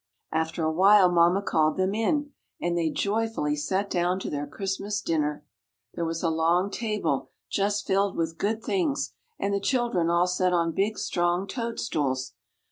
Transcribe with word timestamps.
After 0.31 0.63
a 0.63 0.71
while 0.71 1.11
mamma 1.11 1.43
called 1.43 1.77
them 1.77 1.93
in, 1.93 2.31
and 2.59 2.75
they 2.75 2.89
joyfully 2.89 3.55
sat 3.55 3.87
down 3.87 4.19
to 4.21 4.31
their 4.31 4.47
Christmas 4.47 4.99
dinner. 4.99 5.45
There 5.93 6.05
was 6.05 6.23
a 6.23 6.29
long 6.31 6.71
table, 6.71 7.29
just 7.51 7.85
filled 7.85 8.17
with 8.17 8.39
good 8.39 8.63
things, 8.63 9.13
and 9.37 9.53
the 9.53 9.59
children 9.59 10.09
all 10.09 10.25
sat 10.25 10.53
on 10.53 10.71
big 10.71 10.97
strong 10.97 11.45
toadstools. 11.45 12.33